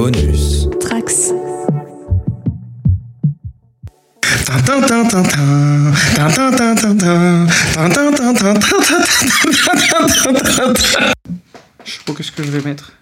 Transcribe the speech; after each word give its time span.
Bonus. 0.00 0.66
Trax. 0.80 1.34
Je 11.84 11.92
sais 11.92 12.00
pas 12.06 12.12
qu'est-ce 12.16 12.32
que 12.32 12.42
je 12.42 12.50
vais 12.50 12.62
mettre. 12.66 12.92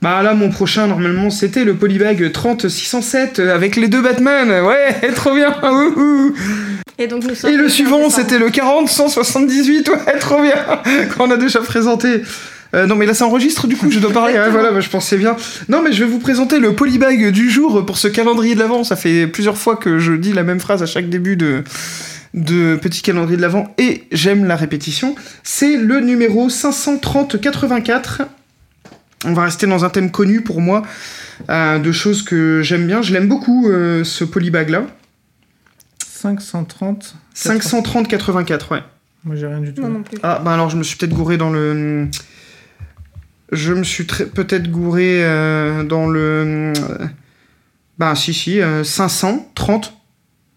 Bah 0.00 0.22
là, 0.22 0.34
mon 0.34 0.50
prochain, 0.50 0.86
normalement, 0.86 1.30
c'était 1.30 1.64
le 1.64 1.74
Polybag 1.74 2.30
30607 2.30 3.40
avec 3.40 3.74
les 3.74 3.88
deux 3.88 4.00
Batman. 4.00 4.64
Ouais, 4.64 5.10
trop 5.16 5.34
bien. 5.34 5.56
Et 6.98 7.08
donc 7.08 7.24
nous 7.24 7.46
Et 7.50 7.56
le 7.56 7.68
suivant, 7.68 8.10
c'était 8.10 8.38
le 8.38 8.50
40-178. 8.50 9.90
Ouais, 9.90 10.18
trop 10.20 10.40
bien. 10.40 10.54
Qu'on 11.16 11.32
a 11.32 11.36
déjà 11.36 11.58
présenté. 11.58 12.22
Euh, 12.74 12.86
non 12.86 12.96
mais 12.96 13.06
là 13.06 13.14
ça 13.14 13.26
enregistre 13.26 13.66
du 13.66 13.76
coup 13.76 13.90
je 13.90 13.98
dois 13.98 14.12
parler 14.12 14.34
ouais, 14.34 14.50
voilà 14.50 14.70
bah, 14.72 14.80
je 14.80 14.90
pensais 14.90 15.16
bien 15.16 15.36
non 15.70 15.80
mais 15.82 15.90
je 15.90 16.04
vais 16.04 16.10
vous 16.10 16.18
présenter 16.18 16.58
le 16.58 16.74
polybag 16.74 17.30
du 17.30 17.48
jour 17.48 17.86
pour 17.86 17.96
ce 17.96 18.08
calendrier 18.08 18.54
de 18.54 18.60
l'avant 18.60 18.84
ça 18.84 18.94
fait 18.94 19.26
plusieurs 19.26 19.56
fois 19.56 19.76
que 19.76 19.98
je 19.98 20.12
dis 20.12 20.34
la 20.34 20.42
même 20.42 20.60
phrase 20.60 20.82
à 20.82 20.86
chaque 20.86 21.08
début 21.08 21.36
de 21.36 21.64
de 22.34 22.76
petit 22.76 23.00
calendrier 23.00 23.38
de 23.38 23.42
l'avant 23.42 23.74
et 23.78 24.04
j'aime 24.12 24.44
la 24.44 24.54
répétition 24.54 25.14
c'est 25.42 25.78
le 25.78 26.00
numéro 26.00 26.50
530-84 26.50 28.26
on 29.24 29.32
va 29.32 29.44
rester 29.44 29.66
dans 29.66 29.86
un 29.86 29.88
thème 29.88 30.10
connu 30.10 30.42
pour 30.42 30.60
moi 30.60 30.82
euh, 31.48 31.78
de 31.78 31.90
choses 31.90 32.22
que 32.22 32.60
j'aime 32.62 32.86
bien 32.86 33.00
je 33.00 33.14
l'aime 33.14 33.28
beaucoup 33.28 33.70
euh, 33.70 34.04
ce 34.04 34.24
polybag 34.24 34.68
là 34.68 34.82
530. 36.18 37.14
530-84 37.36 38.72
ouais 38.72 38.82
Moi 39.24 39.36
j'ai 39.36 39.46
rien 39.46 39.60
du 39.60 39.72
tout. 39.72 39.82
Non, 39.82 39.88
non 39.88 40.02
plus. 40.02 40.18
Ah, 40.22 40.40
bah 40.44 40.52
alors 40.52 40.68
je 40.70 40.76
me 40.76 40.82
suis 40.82 40.96
peut-être 40.96 41.14
gouré 41.14 41.36
dans 41.36 41.50
le. 41.50 42.08
Je 43.52 43.72
me 43.72 43.82
suis 43.84 44.06
très- 44.06 44.26
peut-être 44.26 44.70
gouré 44.70 45.24
euh, 45.24 45.82
dans 45.84 46.06
le. 46.06 46.72
Bah, 47.98 48.14
si, 48.14 48.32
si, 48.34 48.60
euh, 48.60 48.84
530. 48.84 49.94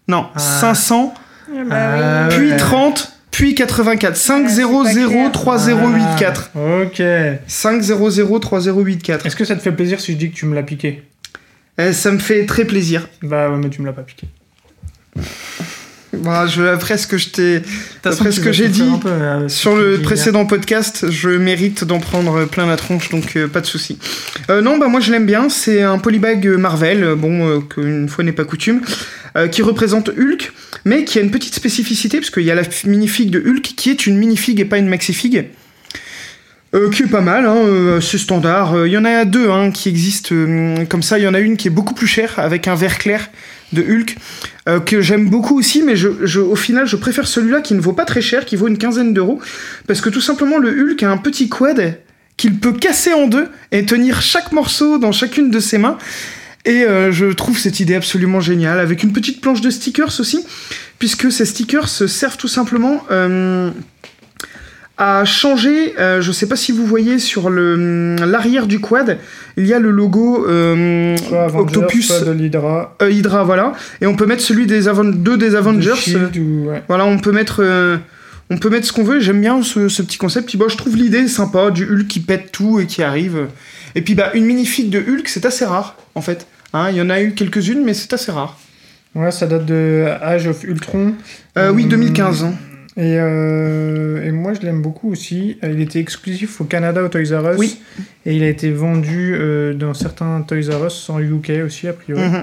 Non, 0.08 0.26
Ah. 0.34 0.38
500, 0.38 1.14
Ah 1.48 1.64
bah 1.68 1.76
Ah, 2.24 2.28
puis 2.30 2.50
ouais. 2.50 2.56
30, 2.56 3.12
puis 3.30 3.54
84. 3.54 4.16
5 4.16 4.42
Ouais, 4.44 4.48
c'est 4.48 4.54
0 4.56 4.82
pas 4.84 4.92
0 4.92 5.10
clair. 5.10 5.32
3 5.32 5.58
0 5.58 5.88
8 5.88 6.02
4. 6.18 6.50
Ah, 6.54 6.58
Ok. 6.84 7.02
5 7.46 7.80
0 7.82 8.10
0 8.10 8.38
3 8.38 8.60
0 8.60 8.80
8 8.82 9.02
4. 9.02 9.26
Est-ce 9.26 9.36
que 9.36 9.44
ça 9.44 9.54
te 9.56 9.60
fait 9.60 9.72
plaisir 9.72 10.00
si 10.00 10.12
je 10.12 10.18
dis 10.18 10.30
que 10.30 10.36
tu 10.36 10.46
me 10.46 10.54
l'as 10.54 10.62
piqué? 10.62 11.02
Eh, 11.78 11.92
ça 11.92 12.10
me 12.12 12.18
fait 12.18 12.44
très 12.46 12.64
plaisir. 12.64 13.08
Bah 13.22 13.48
ouais, 13.50 13.56
mais 13.56 13.70
tu 13.70 13.80
me 13.80 13.86
l'as 13.86 13.92
pas 13.92 14.02
piqué. 14.02 14.26
Bah, 16.22 16.46
je, 16.46 16.62
après 16.62 16.98
ce 16.98 17.06
que 17.06 17.18
je 17.18 17.28
t'ai. 17.28 17.62
Après 18.04 18.32
ce 18.32 18.52
j'ai 18.52 18.68
dit 18.68 18.84
peu, 19.00 19.08
euh, 19.08 19.48
Sur 19.48 19.76
le 19.76 20.00
précédent 20.00 20.46
podcast, 20.46 21.10
je 21.10 21.30
mérite 21.30 21.84
d'en 21.84 22.00
prendre 22.00 22.44
plein 22.44 22.66
la 22.66 22.76
tronche, 22.76 23.10
donc 23.10 23.36
euh, 23.36 23.48
pas 23.48 23.60
de 23.60 23.66
souci. 23.66 23.98
Euh, 24.50 24.60
non, 24.60 24.78
bah 24.78 24.88
moi 24.88 25.00
je 25.00 25.10
l'aime 25.10 25.26
bien. 25.26 25.48
C'est 25.48 25.82
un 25.82 25.98
polybag 25.98 26.46
Marvel, 26.46 27.14
bon, 27.16 27.60
qu'une 27.62 28.08
fois 28.08 28.24
n'est 28.24 28.32
pas 28.32 28.44
coutume, 28.44 28.80
qui 29.50 29.62
représente 29.62 30.10
Hulk, 30.10 30.52
mais 30.84 31.04
qui 31.04 31.18
a 31.18 31.22
une 31.22 31.30
petite 31.30 31.54
spécificité 31.54 32.18
parce 32.18 32.30
qu'il 32.30 32.44
y 32.44 32.50
a 32.50 32.54
la 32.54 32.62
minifig 32.84 33.30
de 33.30 33.40
Hulk 33.40 33.74
qui 33.76 33.90
est 33.90 34.06
une 34.06 34.16
minifig 34.16 34.60
et 34.60 34.64
pas 34.64 34.78
une 34.78 34.88
maxifig. 34.88 35.46
Euh, 36.74 36.88
qui 36.88 37.02
est 37.02 37.06
pas 37.06 37.20
mal, 37.20 37.44
hein, 37.44 37.56
euh, 37.56 38.00
c'est 38.00 38.16
standard. 38.16 38.74
Euh, 38.74 38.88
Il 38.88 38.92
y 38.92 38.96
en 38.96 39.04
a 39.04 39.26
deux 39.26 39.50
hein, 39.50 39.70
qui 39.70 39.90
existent 39.90 40.34
comme 40.88 41.02
ça. 41.02 41.18
Il 41.18 41.24
y 41.24 41.28
en 41.28 41.34
a 41.34 41.38
une 41.38 41.58
qui 41.58 41.68
est 41.68 41.70
beaucoup 41.70 41.92
plus 41.92 42.06
chère 42.06 42.38
avec 42.38 42.66
un 42.66 42.74
vert 42.74 42.98
clair 42.98 43.28
de 43.72 43.82
Hulk 43.82 44.16
euh, 44.68 44.80
que 44.80 45.00
j'aime 45.00 45.28
beaucoup 45.28 45.58
aussi, 45.58 45.82
mais 45.82 45.96
je, 45.96 46.38
au 46.40 46.56
final 46.56 46.86
je 46.86 46.96
préfère 46.96 47.26
celui-là 47.26 47.60
qui 47.60 47.74
ne 47.74 47.80
vaut 47.80 47.92
pas 47.92 48.04
très 48.04 48.20
cher, 48.20 48.44
qui 48.44 48.56
vaut 48.56 48.68
une 48.68 48.78
quinzaine 48.78 49.14
d'euros, 49.14 49.40
parce 49.86 50.00
que 50.00 50.08
tout 50.08 50.20
simplement 50.20 50.58
le 50.58 50.70
Hulk 50.70 51.02
a 51.02 51.10
un 51.10 51.16
petit 51.16 51.48
quad 51.48 51.98
qu'il 52.36 52.58
peut 52.58 52.72
casser 52.72 53.12
en 53.12 53.26
deux 53.26 53.48
et 53.70 53.84
tenir 53.84 54.22
chaque 54.22 54.52
morceau 54.52 54.98
dans 54.98 55.12
chacune 55.12 55.50
de 55.50 55.60
ses 55.60 55.78
mains. 55.78 55.98
Et 56.64 56.84
euh, 56.84 57.10
je 57.10 57.26
trouve 57.26 57.58
cette 57.58 57.80
idée 57.80 57.96
absolument 57.96 58.40
géniale, 58.40 58.78
avec 58.78 59.02
une 59.02 59.12
petite 59.12 59.40
planche 59.40 59.60
de 59.60 59.70
stickers 59.70 60.20
aussi, 60.20 60.44
puisque 60.98 61.32
ces 61.32 61.44
stickers 61.44 61.88
servent 61.88 62.36
tout 62.36 62.48
simplement 62.48 63.04
euh, 63.10 63.70
à 65.20 65.24
changer, 65.24 65.94
euh, 65.98 66.20
je 66.20 66.30
sais 66.30 66.46
pas 66.46 66.54
si 66.56 66.70
vous 66.70 66.86
voyez 66.86 67.18
sur 67.18 67.50
le 67.50 68.14
l'arrière 68.24 68.66
du 68.66 68.78
quad, 68.78 69.18
il 69.56 69.66
y 69.66 69.74
a 69.74 69.78
le 69.80 69.90
logo 69.90 70.46
euh, 70.48 71.16
Avengers, 71.32 71.58
Octopus 71.58 72.12
de 72.24 72.30
euh, 73.02 73.10
Hydra, 73.10 73.42
voilà. 73.44 73.72
Et 74.00 74.06
on 74.06 74.14
peut 74.14 74.26
mettre 74.26 74.42
celui 74.42 74.66
des 74.66 74.86
Aven- 74.88 75.12
deux 75.22 75.36
des 75.36 75.50
de 75.50 75.56
Avengers. 75.56 75.92
Ou- 76.38 76.68
ouais. 76.68 76.82
Voilà, 76.88 77.04
on 77.04 77.18
peut 77.18 77.32
mettre, 77.32 77.62
euh, 77.64 77.96
on 78.50 78.58
peut 78.58 78.70
mettre 78.70 78.86
ce 78.86 78.92
qu'on 78.92 79.02
veut. 79.02 79.18
J'aime 79.20 79.40
bien 79.40 79.62
ce, 79.62 79.88
ce 79.88 80.02
petit 80.02 80.18
concept. 80.18 80.48
Puis, 80.48 80.56
bon, 80.58 80.68
je 80.68 80.76
trouve 80.76 80.96
l'idée 80.96 81.26
sympa 81.26 81.70
du 81.70 81.84
Hulk 81.84 82.06
qui 82.06 82.20
pète 82.20 82.52
tout 82.52 82.78
et 82.80 82.86
qui 82.86 83.02
arrive. 83.02 83.46
Et 83.94 84.02
puis, 84.02 84.14
bah, 84.14 84.30
une 84.34 84.44
minifig 84.44 84.88
de 84.88 84.98
Hulk, 85.00 85.26
c'est 85.28 85.44
assez 85.46 85.64
rare, 85.64 85.96
en 86.14 86.20
fait. 86.20 86.46
Hein, 86.74 86.88
Il 86.90 86.96
y 86.96 87.02
en 87.02 87.10
a 87.10 87.20
eu 87.20 87.32
quelques-unes, 87.32 87.82
mais 87.84 87.94
c'est 87.94 88.12
assez 88.12 88.30
rare. 88.30 88.58
Ouais, 89.14 89.30
ça 89.30 89.46
date 89.46 89.66
de 89.66 90.06
Age 90.22 90.46
of 90.46 90.62
Ultron. 90.64 91.14
Euh, 91.58 91.70
oui, 91.72 91.82
Hum, 91.84 91.88
2015. 91.90 92.44
hein. 92.44 92.52
Et, 92.96 93.16
euh, 93.18 94.21
et 94.21 94.21
moi, 94.52 94.60
je 94.60 94.66
l'aime 94.66 94.82
beaucoup 94.82 95.10
aussi. 95.10 95.56
Il 95.62 95.80
était 95.80 95.98
exclusif 95.98 96.60
au 96.60 96.64
Canada, 96.64 97.02
au 97.02 97.08
Toys 97.08 97.32
R 97.40 97.52
Us. 97.52 97.58
Oui. 97.58 97.80
Et 98.26 98.36
il 98.36 98.42
a 98.42 98.48
été 98.48 98.70
vendu 98.70 99.34
euh, 99.34 99.72
dans 99.72 99.94
certains 99.94 100.42
Toys 100.42 100.68
R 100.70 100.86
Us, 100.86 101.08
en 101.08 101.20
UK 101.20 101.52
aussi, 101.64 101.88
a 101.88 101.92
priori. 101.94 102.22
Mhm. 102.22 102.42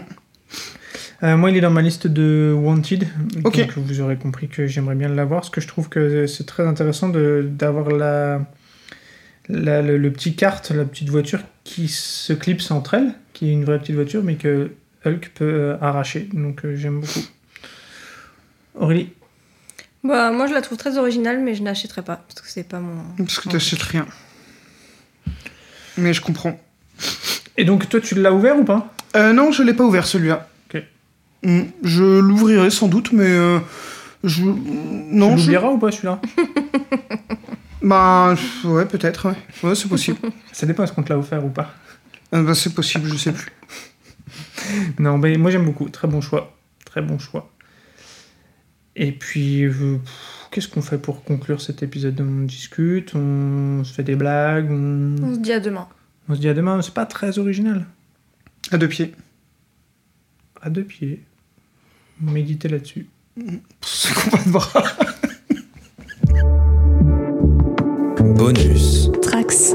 Euh, 1.21 1.37
moi, 1.37 1.51
il 1.51 1.57
est 1.57 1.61
dans 1.61 1.69
ma 1.69 1.81
liste 1.81 2.07
de 2.07 2.51
Wanted. 2.57 3.07
Ok. 3.43 3.57
Donc, 3.59 3.77
vous 3.77 4.01
aurez 4.01 4.15
compris 4.15 4.47
que 4.47 4.65
j'aimerais 4.67 4.95
bien 4.95 5.09
l'avoir. 5.09 5.41
Parce 5.41 5.49
que 5.51 5.61
je 5.61 5.67
trouve 5.67 5.89
que 5.89 6.25
c'est 6.27 6.45
très 6.45 6.65
intéressant 6.65 7.09
d'avoir 7.09 7.89
la, 7.91 8.41
la- 9.49 9.81
le, 9.81 9.97
le 9.97 10.11
petit 10.11 10.35
kart, 10.35 10.67
la 10.71 10.85
petite 10.85 11.09
voiture 11.09 11.41
qui 11.63 11.89
se 11.89 12.33
clipse 12.33 12.71
entre 12.71 12.95
elles, 12.95 13.11
qui 13.33 13.49
est 13.49 13.51
une 13.51 13.65
vraie 13.65 13.79
petite 13.79 13.95
voiture, 13.95 14.23
mais 14.23 14.35
que 14.35 14.71
Hulk 15.05 15.31
peut 15.35 15.45
euh, 15.45 15.77
arracher. 15.81 16.27
Donc, 16.33 16.61
j'aime 16.73 17.01
beaucoup. 17.01 17.25
Aurélie 18.75 19.09
Bah, 20.03 20.31
moi 20.31 20.47
je 20.47 20.53
la 20.53 20.61
trouve 20.61 20.77
très 20.77 20.97
originale, 20.97 21.39
mais 21.41 21.55
je 21.55 21.63
n'achèterai 21.63 22.01
pas 22.01 22.17
parce 22.27 22.41
que 22.41 22.49
c'est 22.49 22.63
pas 22.63 22.79
mon. 22.79 23.03
Parce 23.17 23.39
que 23.39 23.49
t'achètes 23.49 23.81
rien. 23.81 24.05
Mais 25.97 26.13
je 26.13 26.21
comprends. 26.21 26.59
Et 27.57 27.65
donc, 27.65 27.89
toi, 27.89 27.99
tu 27.99 28.15
l'as 28.15 28.31
ouvert 28.31 28.57
ou 28.57 28.63
pas? 28.63 28.93
Euh, 29.17 29.33
non, 29.33 29.51
je 29.51 29.63
l'ai 29.63 29.73
pas 29.73 29.83
ouvert 29.83 30.07
celui-là. 30.07 30.47
Ok. 30.73 30.81
Mm, 31.43 31.61
Je 31.83 32.19
l'ouvrirai 32.19 32.69
sans 32.69 32.87
doute, 32.87 33.11
mais 33.11 33.27
euh, 33.27 33.59
je 34.23 34.43
non. 34.45 35.31
tu 35.35 35.41
je- 35.41 35.41
l'oublieras 35.41 35.69
ou 35.69 35.77
pas 35.77 35.91
celui-là? 35.91 36.21
Bah 37.81 38.35
ouais, 38.65 38.85
peut-être. 38.85 39.29
Ouais, 39.29 39.35
ouais 39.69 39.75
c'est 39.75 39.87
possible. 39.87 40.17
Ça 40.51 40.65
dépend 40.65 40.83
est-ce 40.83 40.91
qu'on 40.91 41.03
te 41.03 41.13
l'a 41.13 41.17
offert 41.17 41.43
ou 41.45 41.49
pas? 41.49 41.73
Euh, 42.33 42.43
bah, 42.43 42.53
c'est 42.53 42.73
possible, 42.73 43.07
je 43.07 43.15
sais 43.15 43.31
plus. 43.31 43.51
Non, 44.99 45.17
mais 45.17 45.37
moi 45.37 45.49
j'aime 45.49 45.63
beaucoup. 45.63 45.87
Très 45.89 46.07
bon 46.07 46.19
choix. 46.19 46.53
Très 46.85 47.01
bon 47.01 47.17
choix. 47.19 47.49
Et 49.01 49.13
puis, 49.13 49.63
euh, 49.63 49.97
qu'est-ce 50.51 50.67
qu'on 50.67 50.81
fait 50.81 50.97
pour 50.97 51.23
conclure 51.23 51.61
cet 51.61 51.81
épisode 51.83 52.19
On 52.19 52.43
discute, 52.43 53.15
on 53.15 53.81
se 53.85 53.93
fait 53.93 54.03
des 54.03 54.17
blagues, 54.17 54.69
on, 54.69 55.15
On 55.23 55.33
se 55.35 55.39
dit 55.39 55.53
à 55.53 55.61
demain. 55.61 55.87
on 56.27 56.35
se 56.35 56.41
dit 56.41 56.49
à 56.49 56.53
demain. 56.53 56.81
C'est 56.81 56.93
pas 56.93 57.05
très 57.05 57.39
original. 57.39 57.85
À 58.71 58.77
deux 58.77 58.89
pieds. 58.89 59.15
À 60.61 60.69
deux 60.69 60.83
pieds. 60.83 61.23
Méditez 62.19 62.67
là-dessus. 62.67 63.07
C'est 63.81 64.13
de. 64.13 64.83
Bonus. 68.35 69.09
Trax. 69.21 69.73